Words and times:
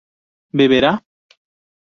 ¿beberá? 0.59 0.93